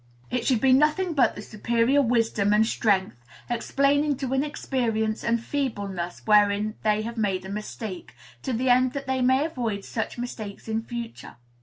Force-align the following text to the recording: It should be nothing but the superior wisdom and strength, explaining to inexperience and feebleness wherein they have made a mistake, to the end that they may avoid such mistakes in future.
It 0.31 0.47
should 0.47 0.61
be 0.61 0.73
nothing 0.73 1.13
but 1.13 1.35
the 1.35 1.43
superior 1.43 2.01
wisdom 2.01 2.53
and 2.53 2.65
strength, 2.65 3.17
explaining 3.51 4.17
to 4.17 4.33
inexperience 4.33 5.23
and 5.23 5.39
feebleness 5.39 6.23
wherein 6.25 6.73
they 6.81 7.03
have 7.03 7.17
made 7.17 7.45
a 7.45 7.49
mistake, 7.49 8.15
to 8.41 8.51
the 8.51 8.67
end 8.71 8.93
that 8.93 9.05
they 9.05 9.21
may 9.21 9.45
avoid 9.45 9.85
such 9.85 10.17
mistakes 10.17 10.67
in 10.67 10.81
future. 10.81 11.35